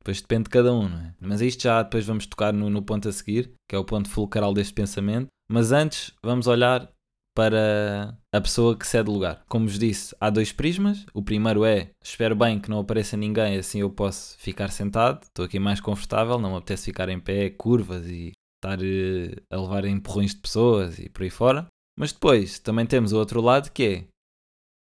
Depois 0.02 0.20
depende 0.20 0.44
de 0.44 0.50
cada 0.50 0.72
um, 0.72 0.88
não 0.88 0.98
é? 0.98 1.14
Mas 1.20 1.40
isto 1.40 1.62
já 1.62 1.82
depois 1.82 2.06
vamos 2.06 2.26
tocar 2.26 2.52
no, 2.52 2.70
no 2.70 2.82
ponto 2.82 3.08
a 3.08 3.12
seguir, 3.12 3.52
que 3.68 3.76
é 3.76 3.78
o 3.78 3.84
ponto 3.84 4.08
fulcral 4.08 4.54
deste 4.54 4.72
pensamento. 4.72 5.28
Mas 5.50 5.72
antes 5.72 6.12
vamos 6.22 6.46
olhar 6.46 6.90
para 7.36 8.18
a 8.34 8.40
pessoa 8.40 8.76
que 8.76 8.86
cede 8.86 9.10
lugar. 9.10 9.44
Como 9.48 9.66
vos 9.66 9.78
disse, 9.78 10.14
há 10.20 10.30
dois 10.30 10.52
prismas. 10.52 11.06
O 11.14 11.22
primeiro 11.22 11.64
é: 11.64 11.90
espero 12.02 12.34
bem 12.34 12.58
que 12.58 12.70
não 12.70 12.80
apareça 12.80 13.16
ninguém, 13.16 13.56
assim 13.56 13.80
eu 13.80 13.90
posso 13.90 14.38
ficar 14.38 14.70
sentado. 14.70 15.22
Estou 15.24 15.44
aqui 15.44 15.58
mais 15.58 15.80
confortável, 15.80 16.38
não 16.38 16.52
me 16.52 16.56
apetece 16.56 16.86
ficar 16.86 17.08
em 17.08 17.20
pé, 17.20 17.50
curvas 17.50 18.06
e 18.06 18.32
estar 18.56 18.78
uh, 18.78 19.42
a 19.50 19.60
levar 19.60 19.84
empurrões 19.84 20.34
de 20.34 20.40
pessoas 20.40 20.98
e 20.98 21.08
por 21.08 21.22
aí 21.22 21.30
fora. 21.30 21.66
Mas 22.00 22.12
depois 22.12 22.58
também 22.58 22.86
temos 22.86 23.12
o 23.12 23.18
outro 23.18 23.42
lado 23.42 23.70
que 23.70 23.84
é: 23.84 24.04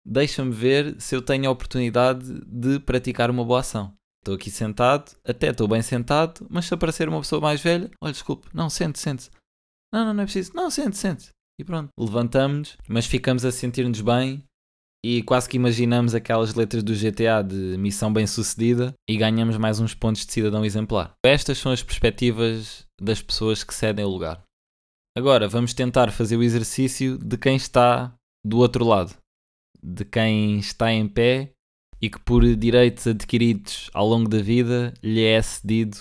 deixa-me 0.04 0.50
ver 0.50 1.00
se 1.00 1.14
eu 1.14 1.22
tenho 1.22 1.48
a 1.48 1.52
oportunidade 1.52 2.40
de 2.44 2.80
praticar 2.80 3.30
uma 3.30 3.44
boa 3.44 3.60
ação. 3.60 3.94
Estou 4.20 4.34
aqui 4.34 4.50
sentado, 4.50 5.16
até 5.24 5.50
estou 5.50 5.68
bem 5.68 5.80
sentado, 5.82 6.44
mas 6.50 6.64
se 6.64 6.74
aparecer 6.74 7.08
uma 7.08 7.20
pessoa 7.20 7.40
mais 7.40 7.60
velha, 7.60 7.88
olha, 8.02 8.12
desculpe, 8.12 8.48
não, 8.52 8.68
sente, 8.68 8.98
sente. 8.98 9.30
Não, 9.94 10.04
não, 10.04 10.14
não 10.14 10.22
é 10.24 10.26
preciso. 10.26 10.50
Não, 10.52 10.68
sente, 10.68 10.96
sente. 10.96 11.28
E 11.60 11.64
pronto, 11.64 11.90
levantamos-nos, 11.96 12.76
mas 12.88 13.06
ficamos 13.06 13.44
a 13.44 13.52
sentir-nos 13.52 14.00
bem 14.00 14.42
e 15.04 15.22
quase 15.22 15.48
que 15.48 15.56
imaginamos 15.56 16.12
aquelas 16.12 16.54
letras 16.54 16.82
do 16.82 16.92
GTA 16.92 17.40
de 17.40 17.78
missão 17.78 18.12
bem 18.12 18.26
sucedida 18.26 18.92
e 19.08 19.16
ganhamos 19.16 19.56
mais 19.56 19.78
uns 19.78 19.94
pontos 19.94 20.26
de 20.26 20.32
cidadão 20.32 20.64
exemplar. 20.64 21.12
Estas 21.24 21.58
são 21.58 21.70
as 21.70 21.84
perspectivas 21.84 22.84
das 23.00 23.22
pessoas 23.22 23.62
que 23.62 23.72
cedem 23.72 24.04
o 24.04 24.08
lugar. 24.08 24.45
Agora 25.16 25.48
vamos 25.48 25.72
tentar 25.72 26.12
fazer 26.12 26.36
o 26.36 26.42
exercício 26.42 27.16
de 27.16 27.38
quem 27.38 27.56
está 27.56 28.14
do 28.44 28.58
outro 28.58 28.84
lado, 28.84 29.16
de 29.82 30.04
quem 30.04 30.58
está 30.58 30.92
em 30.92 31.08
pé 31.08 31.52
e 32.02 32.10
que 32.10 32.20
por 32.20 32.44
direitos 32.54 33.06
adquiridos 33.06 33.90
ao 33.94 34.06
longo 34.06 34.28
da 34.28 34.42
vida 34.42 34.92
lhe 35.02 35.24
é 35.24 35.40
cedido 35.40 35.96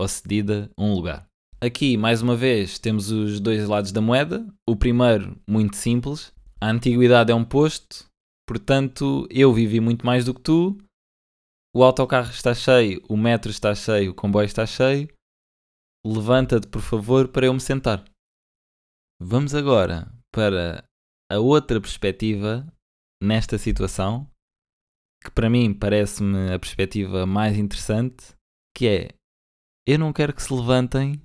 ou 0.00 0.08
cedida 0.08 0.68
um 0.76 0.92
lugar. 0.92 1.28
Aqui, 1.60 1.96
mais 1.96 2.22
uma 2.22 2.34
vez, 2.34 2.76
temos 2.76 3.12
os 3.12 3.38
dois 3.38 3.68
lados 3.68 3.92
da 3.92 4.00
moeda. 4.00 4.44
O 4.68 4.74
primeiro, 4.74 5.40
muito 5.48 5.76
simples. 5.76 6.32
A 6.60 6.68
antiguidade 6.68 7.30
é 7.30 7.34
um 7.36 7.44
posto, 7.44 8.06
portanto, 8.48 9.28
eu 9.30 9.54
vivi 9.54 9.78
muito 9.78 10.04
mais 10.04 10.24
do 10.24 10.34
que 10.34 10.40
tu. 10.40 10.76
O 11.72 11.84
autocarro 11.84 12.32
está 12.32 12.52
cheio, 12.52 13.00
o 13.08 13.16
metro 13.16 13.48
está 13.48 13.72
cheio, 13.76 14.10
o 14.10 14.14
comboio 14.14 14.46
está 14.46 14.66
cheio. 14.66 15.08
Levanta-te, 16.04 16.66
por 16.66 16.82
favor, 16.82 17.28
para 17.28 17.46
eu 17.46 17.54
me 17.54 17.60
sentar. 17.60 18.04
Vamos 19.20 19.54
agora 19.54 20.12
para 20.30 20.84
a 21.30 21.38
outra 21.38 21.80
perspectiva 21.80 22.66
nesta 23.22 23.56
situação, 23.56 24.30
que 25.24 25.30
para 25.30 25.48
mim 25.48 25.72
parece-me 25.72 26.52
a 26.52 26.58
perspectiva 26.58 27.24
mais 27.26 27.56
interessante, 27.56 28.34
que 28.76 28.86
é 28.86 29.08
eu 29.88 29.98
não 29.98 30.12
quero 30.12 30.34
que 30.34 30.42
se 30.42 30.52
levantem 30.52 31.22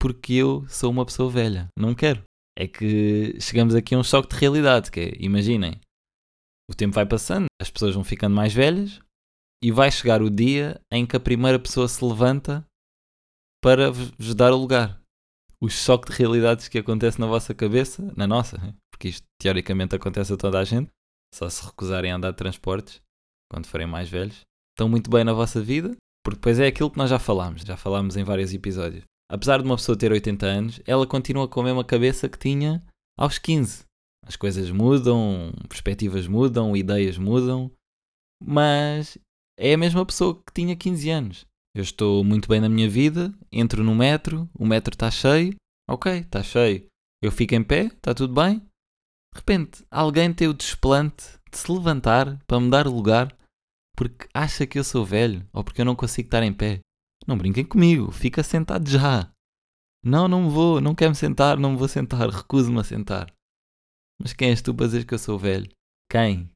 porque 0.00 0.34
eu 0.34 0.68
sou 0.68 0.90
uma 0.90 1.06
pessoa 1.06 1.30
velha. 1.30 1.68
Não 1.78 1.94
quero. 1.94 2.22
É 2.58 2.66
que 2.66 3.40
chegamos 3.40 3.74
aqui 3.74 3.94
a 3.94 3.98
um 3.98 4.04
choque 4.04 4.28
de 4.28 4.40
realidade, 4.40 4.90
que 4.90 5.00
é, 5.00 5.12
imaginem, 5.18 5.80
o 6.70 6.74
tempo 6.74 6.94
vai 6.94 7.06
passando, 7.06 7.46
as 7.60 7.70
pessoas 7.70 7.94
vão 7.94 8.04
ficando 8.04 8.34
mais 8.34 8.52
velhas 8.52 9.00
e 9.62 9.70
vai 9.70 9.90
chegar 9.90 10.20
o 10.20 10.28
dia 10.28 10.78
em 10.92 11.06
que 11.06 11.16
a 11.16 11.20
primeira 11.20 11.58
pessoa 11.58 11.88
se 11.88 12.04
levanta 12.04 12.66
para 13.62 13.90
vos 13.90 14.34
dar 14.34 14.52
o 14.52 14.56
lugar. 14.56 14.99
O 15.62 15.68
choque 15.68 16.10
de 16.10 16.18
realidades 16.18 16.68
que 16.68 16.78
acontece 16.78 17.20
na 17.20 17.26
vossa 17.26 17.54
cabeça, 17.54 18.12
na 18.16 18.26
nossa, 18.26 18.56
né? 18.58 18.74
porque 18.92 19.08
isto 19.08 19.26
teoricamente 19.40 19.94
acontece 19.94 20.32
a 20.32 20.36
toda 20.36 20.58
a 20.58 20.64
gente, 20.64 20.90
só 21.34 21.48
se 21.48 21.64
recusarem 21.64 22.10
a 22.10 22.16
andar 22.16 22.30
de 22.30 22.36
transportes 22.36 23.00
quando 23.50 23.66
forem 23.66 23.86
mais 23.86 24.08
velhos, 24.08 24.40
estão 24.74 24.88
muito 24.88 25.10
bem 25.10 25.24
na 25.24 25.32
vossa 25.32 25.60
vida, 25.60 25.94
porque 26.24 26.36
depois 26.36 26.58
é 26.58 26.66
aquilo 26.66 26.90
que 26.90 26.98
nós 26.98 27.10
já 27.10 27.18
falámos, 27.18 27.62
já 27.62 27.76
falámos 27.76 28.16
em 28.16 28.24
vários 28.24 28.54
episódios 28.54 29.04
apesar 29.30 29.58
de 29.58 29.64
uma 29.64 29.76
pessoa 29.76 29.96
ter 29.96 30.10
80 30.10 30.44
anos, 30.44 30.80
ela 30.84 31.06
continua 31.06 31.46
com 31.46 31.60
a 31.60 31.64
mesma 31.64 31.84
cabeça 31.84 32.28
que 32.28 32.38
tinha 32.38 32.82
aos 33.16 33.38
15. 33.38 33.84
As 34.26 34.34
coisas 34.34 34.70
mudam, 34.70 35.52
perspectivas 35.68 36.26
mudam, 36.26 36.76
ideias 36.76 37.16
mudam, 37.16 37.70
mas 38.42 39.16
é 39.58 39.72
a 39.72 39.78
mesma 39.78 40.04
pessoa 40.04 40.34
que 40.34 40.52
tinha 40.52 40.74
15 40.74 41.10
anos. 41.10 41.46
Eu 41.74 41.82
estou 41.82 42.24
muito 42.24 42.48
bem 42.48 42.60
na 42.60 42.68
minha 42.68 42.88
vida, 42.88 43.32
entro 43.52 43.84
no 43.84 43.94
metro, 43.94 44.48
o 44.54 44.66
metro 44.66 44.94
está 44.94 45.10
cheio, 45.10 45.54
ok, 45.88 46.18
está 46.18 46.42
cheio. 46.42 46.86
Eu 47.22 47.30
fico 47.30 47.54
em 47.54 47.62
pé, 47.62 47.86
está 47.86 48.12
tudo 48.12 48.34
bem. 48.34 48.58
De 48.58 49.38
repente, 49.38 49.84
alguém 49.90 50.32
tem 50.34 50.48
o 50.48 50.54
desplante 50.54 51.38
de 51.50 51.58
se 51.58 51.70
levantar 51.70 52.38
para 52.46 52.60
me 52.60 52.70
dar 52.70 52.86
lugar 52.86 53.36
porque 53.96 54.26
acha 54.32 54.66
que 54.66 54.78
eu 54.78 54.84
sou 54.84 55.04
velho 55.04 55.46
ou 55.52 55.62
porque 55.62 55.82
eu 55.82 55.84
não 55.84 55.94
consigo 55.94 56.26
estar 56.26 56.42
em 56.42 56.52
pé. 56.52 56.80
Não 57.26 57.36
brinquem 57.36 57.64
comigo, 57.64 58.10
fica 58.10 58.42
sentado 58.42 58.88
já. 58.88 59.30
Não, 60.02 60.26
não 60.26 60.48
vou, 60.48 60.80
não 60.80 60.94
quero 60.94 61.10
me 61.10 61.16
sentar, 61.16 61.58
não 61.58 61.72
me 61.72 61.76
vou 61.76 61.86
sentar, 61.86 62.26
recuso-me 62.30 62.80
a 62.80 62.84
sentar. 62.84 63.32
Mas 64.20 64.32
quem 64.32 64.48
és 64.48 64.62
tu 64.62 64.74
para 64.74 64.86
dizer 64.86 65.04
que 65.04 65.14
eu 65.14 65.18
sou 65.18 65.38
velho? 65.38 65.70
Quem? 66.10 66.50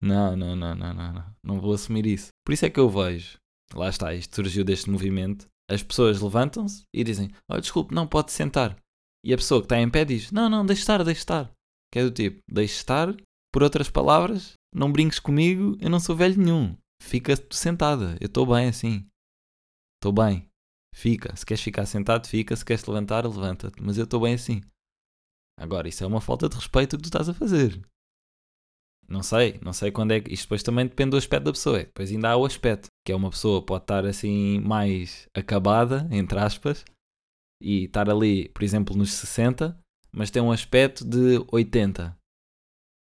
Não, 0.00 0.36
não, 0.36 0.56
não, 0.56 0.74
não, 0.74 0.94
não, 0.94 1.12
não, 1.12 1.36
não 1.42 1.60
vou 1.60 1.74
assumir 1.74 2.06
isso. 2.06 2.28
Por 2.44 2.52
isso 2.52 2.64
é 2.64 2.70
que 2.70 2.80
eu 2.80 2.88
vejo, 2.88 3.38
lá 3.74 3.88
está, 3.88 4.14
isto 4.14 4.36
surgiu 4.36 4.64
deste 4.64 4.90
movimento. 4.90 5.46
As 5.70 5.82
pessoas 5.82 6.20
levantam-se 6.20 6.82
e 6.94 7.04
dizem: 7.04 7.30
oh, 7.50 7.60
desculpe, 7.60 7.94
não 7.94 8.06
pode 8.06 8.32
sentar. 8.32 8.76
E 9.24 9.32
a 9.32 9.36
pessoa 9.36 9.60
que 9.60 9.66
está 9.66 9.78
em 9.78 9.90
pé 9.90 10.04
diz: 10.04 10.30
Não, 10.30 10.48
não, 10.48 10.64
deixe 10.64 10.82
estar, 10.82 11.02
deixe 11.04 11.20
estar. 11.20 11.50
Que 11.92 11.98
é 11.98 12.04
do 12.04 12.10
tipo: 12.10 12.38
Deixe 12.50 12.74
estar, 12.74 13.14
por 13.52 13.62
outras 13.62 13.90
palavras, 13.90 14.54
não 14.74 14.92
brinques 14.92 15.18
comigo, 15.18 15.76
eu 15.80 15.90
não 15.90 16.00
sou 16.00 16.16
velho 16.16 16.38
nenhum. 16.38 16.76
Fica 17.02 17.34
sentada, 17.50 18.16
eu 18.20 18.26
estou 18.26 18.46
bem 18.46 18.68
assim. 18.68 19.06
Estou 19.96 20.12
bem. 20.12 20.46
Fica. 20.94 21.34
Se 21.36 21.44
queres 21.44 21.62
ficar 21.62 21.86
sentado, 21.86 22.26
fica. 22.26 22.54
Se 22.56 22.64
queres 22.64 22.84
levantar, 22.86 23.26
levanta-te. 23.26 23.82
Mas 23.82 23.98
eu 23.98 24.04
estou 24.04 24.20
bem 24.20 24.34
assim. 24.34 24.60
Agora, 25.58 25.88
isso 25.88 26.04
é 26.04 26.06
uma 26.06 26.20
falta 26.20 26.48
de 26.48 26.56
respeito 26.56 26.96
que 26.96 27.02
tu 27.02 27.06
estás 27.06 27.28
a 27.28 27.34
fazer. 27.34 27.80
Não 29.08 29.22
sei, 29.22 29.58
não 29.62 29.72
sei 29.72 29.90
quando 29.90 30.12
é 30.12 30.20
que. 30.20 30.32
Isto 30.32 30.44
depois 30.44 30.62
também 30.62 30.86
depende 30.86 31.10
do 31.10 31.16
aspecto 31.16 31.44
da 31.44 31.52
pessoa. 31.52 31.78
Depois 31.78 32.10
ainda 32.10 32.30
há 32.30 32.36
o 32.36 32.44
aspecto, 32.44 32.88
que 33.04 33.12
é 33.12 33.16
uma 33.16 33.30
pessoa 33.30 33.64
pode 33.64 33.84
estar 33.84 34.04
assim 34.04 34.60
mais 34.60 35.28
acabada, 35.34 36.06
entre 36.10 36.38
aspas, 36.38 36.84
e 37.62 37.84
estar 37.84 38.10
ali, 38.10 38.50
por 38.50 38.62
exemplo, 38.62 38.94
nos 38.94 39.12
60, 39.12 39.78
mas 40.12 40.30
tem 40.30 40.42
um 40.42 40.52
aspecto 40.52 41.04
de 41.04 41.42
80. 41.50 42.16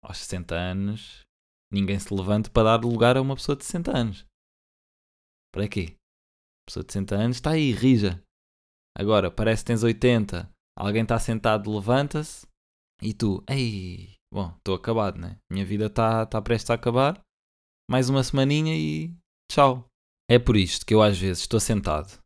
Aos 0.03 0.17
60 0.17 0.55
anos, 0.55 1.21
ninguém 1.71 1.99
se 1.99 2.11
levanta 2.11 2.49
para 2.49 2.77
dar 2.77 2.83
lugar 2.83 3.15
a 3.15 3.21
uma 3.21 3.35
pessoa 3.35 3.55
de 3.55 3.63
60 3.63 3.95
anos. 3.95 4.25
Para 5.53 5.67
quê? 5.67 5.95
pessoa 6.67 6.85
de 6.85 6.93
60 6.93 7.15
anos 7.15 7.37
está 7.37 7.51
aí, 7.51 7.71
rija. 7.71 8.23
Agora, 8.97 9.29
parece 9.29 9.63
que 9.63 9.67
tens 9.67 9.83
80, 9.83 10.49
alguém 10.77 11.03
está 11.03 11.19
sentado, 11.19 11.73
levanta-se 11.73 12.47
e 13.01 13.13
tu, 13.13 13.43
ei, 13.49 14.15
bom, 14.31 14.53
estou 14.57 14.75
acabado, 14.75 15.19
né? 15.19 15.37
Minha 15.51 15.65
vida 15.65 15.85
está 15.87 16.25
tá 16.25 16.41
prestes 16.41 16.69
a 16.69 16.75
acabar. 16.75 17.21
Mais 17.89 18.09
uma 18.09 18.23
semaninha 18.23 18.75
e 18.75 19.13
tchau. 19.51 19.85
É 20.29 20.39
por 20.39 20.55
isto 20.55 20.85
que 20.85 20.93
eu 20.93 21.01
às 21.01 21.17
vezes 21.17 21.39
estou 21.41 21.59
sentado. 21.59 22.19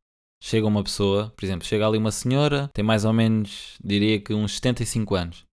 Chega 0.44 0.68
uma 0.68 0.84
pessoa, 0.84 1.32
por 1.32 1.44
exemplo, 1.44 1.66
chega 1.66 1.88
ali 1.88 1.98
uma 1.98 2.12
senhora, 2.12 2.70
tem 2.74 2.86
mais 2.86 3.04
ou 3.04 3.12
menos, 3.12 3.80
diria 3.84 4.22
que 4.22 4.34
uns 4.34 4.58
75 4.58 5.16
anos. 5.16 5.44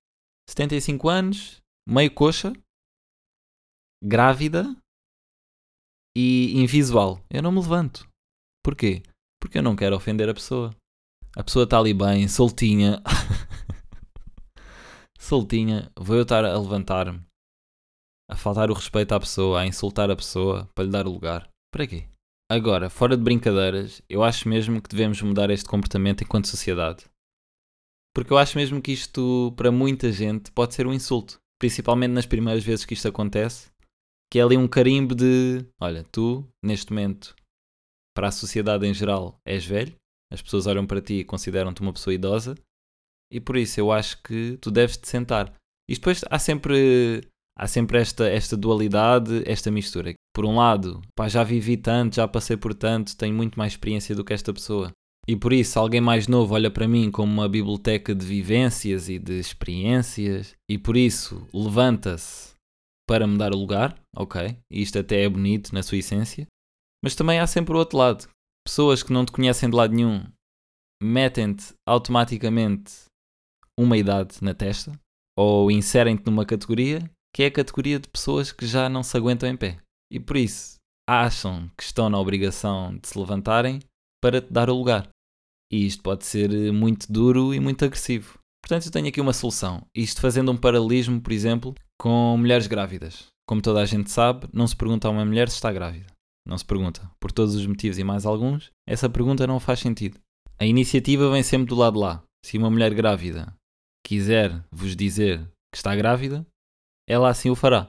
75 0.51 1.09
anos, 1.09 1.63
meio 1.89 2.11
coxa, 2.11 2.53
grávida 4.05 4.77
e 6.15 6.61
invisual. 6.61 7.25
Eu 7.31 7.43
não 7.43 7.53
me 7.53 7.61
levanto. 7.61 8.07
Porquê? 8.63 9.03
Porque 9.41 9.59
eu 9.59 9.63
não 9.63 9.75
quero 9.75 9.97
ofender 9.97 10.29
a 10.29 10.35
pessoa. 10.35 10.75
A 11.35 11.43
pessoa 11.43 11.65
está 11.65 11.79
ali 11.79 11.95
bem, 11.95 12.29
soltinha. 12.29 13.03
soltinha. 15.23 15.91
Vou 15.97 16.17
eu 16.17 16.23
estar 16.23 16.45
a 16.45 16.59
levantar-me, 16.59 17.21
a 18.29 18.37
faltar 18.37 18.71
o 18.71 18.75
respeito 18.75 19.13
à 19.13 19.21
pessoa, 19.21 19.61
a 19.61 19.67
insultar 19.67 20.11
a 20.11 20.17
pessoa 20.17 20.69
para 20.75 20.85
lhe 20.85 20.91
dar 20.91 21.07
o 21.07 21.13
lugar. 21.13 21.49
Para 21.73 21.87
quê? 21.87 22.09
Agora, 22.51 22.91
fora 22.91 23.17
de 23.17 23.23
brincadeiras, 23.23 24.03
eu 24.09 24.23
acho 24.23 24.49
mesmo 24.49 24.83
que 24.83 24.91
devemos 24.91 25.23
mudar 25.23 25.49
este 25.51 25.69
comportamento 25.69 26.23
enquanto 26.23 26.49
sociedade. 26.49 27.05
Porque 28.15 28.33
eu 28.33 28.37
acho 28.37 28.59
mesmo 28.59 28.83
que 28.83 28.93
isto, 28.93 29.55
para 29.57 29.73
muita 29.73 30.13
gente, 30.13 30.51
pode 30.53 30.75
ser 30.75 30.87
um 30.87 30.93
insulto. 30.93 31.41
Principalmente 31.59 32.11
nas 32.11 32.27
primeiras 32.27 32.63
vezes 32.63 32.85
que 32.85 32.93
isto 32.93 33.09
acontece. 33.09 33.71
Que 34.31 34.39
é 34.39 34.43
ali 34.43 34.57
um 34.57 34.69
carimbo 34.69 35.15
de: 35.15 35.65
olha, 35.81 36.05
tu, 36.13 36.47
neste 36.63 36.93
momento, 36.93 37.35
para 38.15 38.29
a 38.29 38.33
sociedade 38.33 38.87
em 38.87 38.93
geral 38.93 39.41
és 39.47 39.65
velho, 39.65 39.95
as 40.31 40.43
pessoas 40.43 40.67
olham 40.67 40.87
para 40.87 41.01
ti 41.01 41.21
e 41.21 41.25
consideram-te 41.25 41.81
uma 41.81 41.93
pessoa 41.93 42.13
idosa, 42.13 42.55
e 43.33 43.41
por 43.41 43.57
isso 43.57 43.81
eu 43.81 43.91
acho 43.91 44.23
que 44.23 44.59
tu 44.61 44.71
deves 44.71 44.97
te 44.97 45.09
sentar. 45.09 45.53
E 45.89 45.95
depois 45.95 46.23
há 46.31 46.39
sempre, 46.39 47.23
há 47.59 47.67
sempre 47.67 47.99
esta, 47.99 48.29
esta 48.29 48.57
dualidade, 48.57 49.43
esta 49.47 49.71
mistura. 49.71 50.13
Por 50.35 50.45
um 50.45 50.57
lado, 50.57 51.01
pá, 51.17 51.29
já 51.29 51.43
vivi 51.43 51.77
tanto, 51.77 52.17
já 52.17 52.29
passei 52.29 52.57
por 52.57 52.75
tanto, 52.75 53.17
tenho 53.17 53.35
muito 53.35 53.59
mais 53.59 53.73
experiência 53.73 54.15
do 54.15 54.25
que 54.25 54.33
esta 54.33 54.53
pessoa. 54.53 54.93
E 55.27 55.37
por 55.37 55.53
isso, 55.53 55.79
alguém 55.79 56.01
mais 56.01 56.27
novo 56.27 56.55
olha 56.55 56.71
para 56.71 56.89
mim 56.89 57.11
como 57.11 57.33
uma 57.33 57.49
biblioteca 57.49 58.15
de 58.15 58.27
vivências 58.27 59.09
e 59.09 59.19
de 59.19 59.39
experiências, 59.39 60.55
e 60.69 60.77
por 60.77 60.97
isso 60.97 61.47
levanta-se 61.55 62.53
para 63.09 63.27
me 63.27 63.39
dar 63.39 63.53
o 63.55 63.59
lugar, 63.59 63.99
ok? 64.17 64.57
E 64.71 64.83
isto 64.83 64.99
até 64.99 65.23
é 65.23 65.29
bonito 65.29 65.73
na 65.75 65.83
sua 65.83 65.99
essência. 65.99 66.47
Mas 67.05 67.15
também 67.15 67.39
há 67.39 67.47
sempre 67.47 67.75
o 67.75 67.79
outro 67.79 67.99
lado. 67.99 68.29
Pessoas 68.67 69.03
que 69.03 69.13
não 69.13 69.25
te 69.25 69.33
conhecem 69.33 69.69
de 69.69 69.77
lado 69.77 69.95
nenhum 69.95 70.25
metem-te 71.03 71.75
automaticamente 71.87 72.93
uma 73.79 73.97
idade 73.97 74.37
na 74.43 74.55
testa 74.55 74.93
ou 75.37 75.71
inserem-te 75.71 76.27
numa 76.27 76.45
categoria 76.45 77.11
que 77.35 77.43
é 77.43 77.47
a 77.47 77.51
categoria 77.51 77.99
de 77.99 78.09
pessoas 78.09 78.53
que 78.53 78.67
já 78.67 78.89
não 78.89 79.03
se 79.03 79.17
aguentam 79.17 79.49
em 79.49 79.57
pé. 79.57 79.79
E 80.11 80.21
por 80.21 80.37
isso 80.37 80.77
acham 81.09 81.71
que 81.77 81.83
estão 81.83 82.11
na 82.11 82.19
obrigação 82.19 82.97
de 82.97 83.09
se 83.09 83.19
levantarem 83.19 83.81
para 84.23 84.41
te 84.41 84.53
dar 84.53 84.69
o 84.69 84.75
lugar. 84.75 85.09
E 85.73 85.87
isto 85.87 86.03
pode 86.03 86.27
ser 86.27 86.73
muito 86.73 87.11
duro 87.11 87.55
e 87.55 87.59
muito 87.59 87.85
agressivo. 87.85 88.39
Portanto, 88.63 88.87
eu 88.87 88.93
tenho 88.93 89.09
aqui 89.09 89.21
uma 89.21 89.33
solução. 89.33 89.85
Isto 89.97 90.21
fazendo 90.21 90.53
um 90.53 90.57
paralelismo, 90.57 91.21
por 91.21 91.33
exemplo, 91.33 91.75
com 91.99 92.37
mulheres 92.39 92.67
grávidas. 92.67 93.27
Como 93.49 93.63
toda 93.63 93.81
a 93.81 93.87
gente 93.87 94.11
sabe, 94.11 94.47
não 94.53 94.67
se 94.67 94.77
pergunta 94.77 95.09
a 95.09 95.11
uma 95.11 95.25
mulher 95.25 95.49
se 95.49 95.57
está 95.57 95.73
grávida. 95.73 96.07
Não 96.47 96.59
se 96.59 96.65
pergunta. 96.65 97.11
Por 97.19 97.33
todos 97.33 97.55
os 97.55 97.67
motivos 97.67 97.99
e 97.99 98.05
mais 98.05 98.27
alguns, 98.27 98.71
essa 98.87 99.09
pergunta 99.09 99.47
não 99.47 99.59
faz 99.59 99.81
sentido. 99.81 100.19
A 100.59 100.67
iniciativa 100.67 101.31
vem 101.31 101.43
sempre 101.43 101.69
do 101.69 101.75
lado 101.75 101.99
lá. 101.99 102.23
Se 102.45 102.59
uma 102.59 102.71
mulher 102.71 102.93
grávida 102.95 103.55
quiser 104.05 104.65
vos 104.71 104.97
dizer 104.97 105.41
que 105.73 105.77
está 105.77 105.95
grávida, 105.95 106.47
ela 107.09 107.29
assim 107.29 107.51
o 107.51 107.55
fará. 107.55 107.89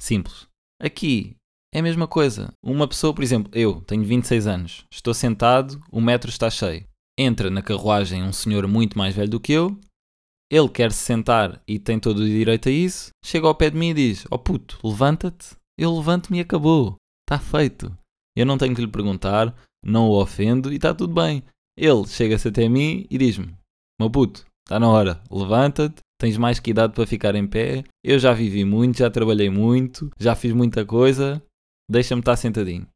Simples. 0.00 0.46
Aqui 0.80 1.36
é 1.74 1.80
a 1.80 1.82
mesma 1.82 2.08
coisa. 2.08 2.52
Uma 2.64 2.88
pessoa, 2.88 3.14
por 3.14 3.22
exemplo, 3.22 3.50
eu 3.54 3.80
tenho 3.82 4.04
26 4.04 4.46
anos, 4.46 4.84
estou 4.92 5.14
sentado, 5.14 5.80
o 5.90 6.00
metro 6.00 6.30
está 6.30 6.50
cheio. 6.50 6.84
Entra 7.18 7.50
na 7.50 7.62
carruagem 7.62 8.22
um 8.22 8.32
senhor 8.32 8.66
muito 8.66 8.96
mais 8.96 9.14
velho 9.14 9.30
do 9.30 9.40
que 9.40 9.52
eu, 9.52 9.78
ele 10.50 10.68
quer 10.68 10.90
se 10.90 11.04
sentar 11.04 11.62
e 11.66 11.78
tem 11.78 12.00
todo 12.00 12.18
o 12.18 12.26
direito 12.26 12.68
a 12.68 12.72
isso, 12.72 13.10
chega 13.24 13.46
ao 13.46 13.54
pé 13.54 13.70
de 13.70 13.76
mim 13.76 13.90
e 13.90 13.94
diz: 13.94 14.26
Oh 14.30 14.38
puto, 14.38 14.80
levanta-te. 14.82 15.54
Eu 15.78 15.96
levanto-me 15.96 16.38
e 16.38 16.40
acabou. 16.40 16.96
Está 17.24 17.38
feito. 17.38 17.96
Eu 18.36 18.44
não 18.44 18.58
tenho 18.58 18.74
que 18.74 18.80
lhe 18.80 18.90
perguntar, 18.90 19.54
não 19.84 20.08
o 20.08 20.20
ofendo 20.20 20.72
e 20.72 20.76
está 20.76 20.92
tudo 20.92 21.14
bem. 21.14 21.44
Ele 21.78 22.06
chega-se 22.06 22.48
até 22.48 22.68
mim 22.68 23.06
e 23.08 23.16
diz-me: 23.16 23.54
Meu 23.98 24.10
puto, 24.10 24.44
está 24.70 24.78
na 24.78 24.88
hora, 24.88 25.20
levanta-te, 25.28 25.96
tens 26.16 26.36
mais 26.36 26.60
que 26.60 26.70
idade 26.70 26.94
para 26.94 27.04
ficar 27.04 27.34
em 27.34 27.44
pé. 27.44 27.82
Eu 28.04 28.20
já 28.20 28.32
vivi 28.32 28.64
muito, 28.64 28.98
já 28.98 29.10
trabalhei 29.10 29.50
muito, 29.50 30.08
já 30.16 30.36
fiz 30.36 30.52
muita 30.52 30.86
coisa, 30.86 31.42
deixa-me 31.90 32.20
estar 32.20 32.36
sentadinho. 32.36 32.86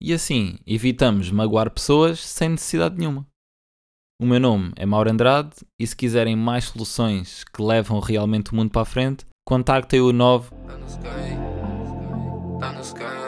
E 0.00 0.12
assim 0.12 0.58
evitamos 0.64 1.32
magoar 1.32 1.72
pessoas 1.72 2.20
sem 2.20 2.50
necessidade 2.50 2.96
nenhuma. 2.96 3.26
O 4.22 4.26
meu 4.26 4.38
nome 4.38 4.72
é 4.76 4.86
Mauro 4.86 5.10
Andrade 5.10 5.56
e 5.76 5.84
se 5.84 5.96
quiserem 5.96 6.36
mais 6.36 6.66
soluções 6.66 7.42
que 7.42 7.60
levam 7.60 7.98
realmente 7.98 8.52
o 8.52 8.54
mundo 8.54 8.70
para 8.70 8.82
a 8.82 8.86
frente, 8.86 9.26
contactem 9.44 10.00
o 10.00 10.12
9 10.12 10.50
Tá 10.50 10.76
no 10.76 10.86
sky, 10.86 12.60
tá 12.60 12.72
no 12.72 12.80
sky, 12.80 13.02
yeah. 13.02 13.23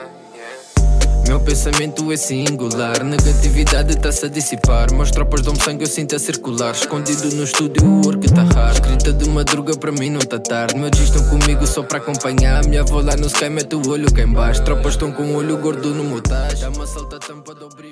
Meu 1.37 1.45
pensamento 1.45 2.11
é 2.11 2.17
singular, 2.17 3.05
negatividade 3.05 3.93
está-se 3.93 4.25
a 4.25 4.29
dissipar. 4.29 4.91
Meus 4.91 5.11
tropas 5.11 5.43
dão 5.43 5.55
sangue, 5.55 5.85
eu 5.85 5.87
sinto 5.87 6.17
a 6.17 6.19
circular. 6.19 6.73
Escondido 6.73 7.29
no 7.37 7.45
estúdio, 7.45 7.87
o 7.87 8.07
work 8.07 8.33
tá 8.33 8.43
hard. 8.43 8.77
Escrita 8.77 9.13
de 9.13 9.29
madruga, 9.29 9.77
para 9.77 9.93
mim 9.93 10.09
não 10.09 10.21
tá 10.21 10.39
tarde. 10.39 10.75
Meus 10.79 10.93
dias 10.93 11.11
estão 11.11 11.29
comigo 11.29 11.67
só 11.67 11.83
para 11.83 11.99
acompanhar. 11.99 12.65
Minha 12.65 12.81
avó 12.81 13.03
lá 13.03 13.15
no 13.17 13.27
sky 13.27 13.51
mete 13.51 13.77
o 13.77 13.87
olho 13.87 14.11
cá 14.11 14.23
em 14.23 14.33
baixo. 14.33 14.65
Tropas 14.65 14.95
estão 14.95 15.13
com 15.13 15.25
o 15.25 15.35
olho 15.35 15.59
gordo 15.59 15.93
no 15.93 16.05
motage. 16.05 16.63
Dá 16.63 16.71
uma 16.71 16.87
salta 16.87 17.19
tampa 17.19 17.55
do 17.55 17.69
brilho. 17.69 17.86